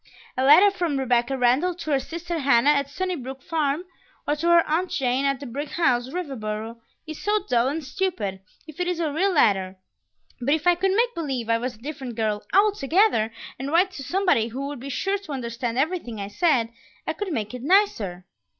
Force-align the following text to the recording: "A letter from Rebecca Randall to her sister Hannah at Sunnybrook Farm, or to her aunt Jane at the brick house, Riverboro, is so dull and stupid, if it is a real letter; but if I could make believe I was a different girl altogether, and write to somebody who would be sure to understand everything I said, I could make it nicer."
"A 0.35 0.43
letter 0.43 0.71
from 0.71 0.97
Rebecca 0.97 1.37
Randall 1.37 1.75
to 1.75 1.91
her 1.91 1.99
sister 1.99 2.39
Hannah 2.39 2.71
at 2.71 2.89
Sunnybrook 2.89 3.43
Farm, 3.43 3.83
or 4.27 4.35
to 4.37 4.47
her 4.47 4.67
aunt 4.67 4.89
Jane 4.89 5.25
at 5.25 5.39
the 5.39 5.45
brick 5.45 5.69
house, 5.73 6.09
Riverboro, 6.09 6.77
is 7.05 7.21
so 7.21 7.43
dull 7.47 7.67
and 7.67 7.83
stupid, 7.83 8.41
if 8.65 8.79
it 8.79 8.87
is 8.87 8.99
a 8.99 9.13
real 9.13 9.31
letter; 9.31 9.77
but 10.41 10.55
if 10.55 10.65
I 10.65 10.73
could 10.73 10.89
make 10.93 11.13
believe 11.13 11.49
I 11.49 11.59
was 11.59 11.75
a 11.75 11.83
different 11.83 12.15
girl 12.15 12.41
altogether, 12.51 13.31
and 13.59 13.69
write 13.69 13.91
to 13.91 14.01
somebody 14.01 14.47
who 14.47 14.65
would 14.69 14.79
be 14.79 14.89
sure 14.89 15.19
to 15.19 15.33
understand 15.33 15.77
everything 15.77 16.19
I 16.19 16.29
said, 16.29 16.69
I 17.05 17.13
could 17.13 17.31
make 17.31 17.53
it 17.53 17.61
nicer." 17.61 18.25